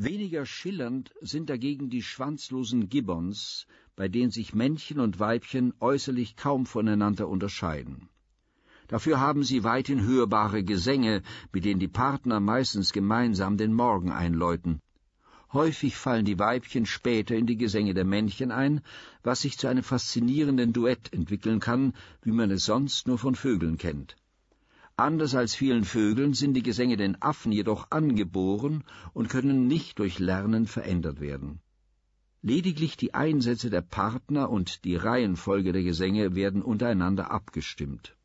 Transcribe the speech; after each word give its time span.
Weniger 0.00 0.46
schillernd 0.46 1.12
sind 1.20 1.50
dagegen 1.50 1.90
die 1.90 2.04
schwanzlosen 2.04 2.88
Gibbons, 2.88 3.66
bei 3.96 4.06
denen 4.06 4.30
sich 4.30 4.54
Männchen 4.54 5.00
und 5.00 5.18
Weibchen 5.18 5.74
äußerlich 5.80 6.36
kaum 6.36 6.66
voneinander 6.66 7.28
unterscheiden. 7.28 8.08
Dafür 8.86 9.18
haben 9.18 9.42
sie 9.42 9.64
weithin 9.64 10.00
hörbare 10.04 10.62
Gesänge, 10.62 11.24
mit 11.52 11.64
denen 11.64 11.80
die 11.80 11.88
Partner 11.88 12.38
meistens 12.38 12.92
gemeinsam 12.92 13.56
den 13.56 13.74
Morgen 13.74 14.12
einläuten. 14.12 14.80
Häufig 15.52 15.96
fallen 15.96 16.24
die 16.24 16.38
Weibchen 16.38 16.86
später 16.86 17.34
in 17.34 17.48
die 17.48 17.56
Gesänge 17.56 17.92
der 17.92 18.04
Männchen 18.04 18.52
ein, 18.52 18.82
was 19.24 19.40
sich 19.40 19.58
zu 19.58 19.66
einem 19.66 19.82
faszinierenden 19.82 20.72
Duett 20.72 21.12
entwickeln 21.12 21.58
kann, 21.58 21.92
wie 22.22 22.30
man 22.30 22.52
es 22.52 22.64
sonst 22.64 23.08
nur 23.08 23.18
von 23.18 23.34
Vögeln 23.34 23.78
kennt. 23.78 24.14
Anders 25.00 25.36
als 25.36 25.54
vielen 25.54 25.84
Vögeln 25.84 26.34
sind 26.34 26.54
die 26.54 26.62
Gesänge 26.64 26.96
den 26.96 27.22
Affen 27.22 27.52
jedoch 27.52 27.92
angeboren 27.92 28.82
und 29.12 29.28
können 29.28 29.68
nicht 29.68 30.00
durch 30.00 30.18
Lernen 30.18 30.66
verändert 30.66 31.20
werden. 31.20 31.60
Lediglich 32.42 32.96
die 32.96 33.14
Einsätze 33.14 33.70
der 33.70 33.80
Partner 33.80 34.50
und 34.50 34.84
die 34.84 34.96
Reihenfolge 34.96 35.70
der 35.70 35.84
Gesänge 35.84 36.34
werden 36.34 36.62
untereinander 36.62 37.30
abgestimmt. 37.30 38.17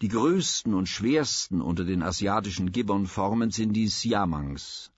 Die 0.00 0.08
größten 0.08 0.74
und 0.74 0.88
schwersten 0.88 1.60
unter 1.60 1.84
den 1.84 2.02
asiatischen 2.02 2.70
Gibbon-Formen 2.70 3.50
sind 3.50 3.72
die 3.72 3.88
Siamangs. 3.88 4.92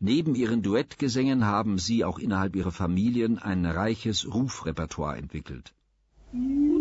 Neben 0.00 0.34
ihren 0.34 0.62
Duettgesängen 0.62 1.44
haben 1.44 1.78
sie 1.78 2.02
auch 2.04 2.18
innerhalb 2.18 2.56
ihrer 2.56 2.72
Familien 2.72 3.38
ein 3.38 3.66
reiches 3.66 4.26
Rufrepertoire 4.26 5.18
entwickelt. 5.18 5.74
Mm. 6.32 6.72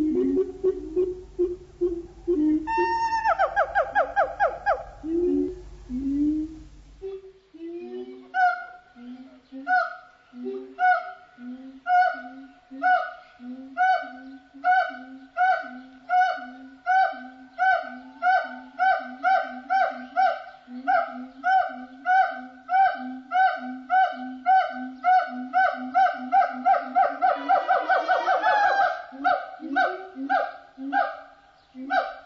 Mm-hmm. 31.74 32.22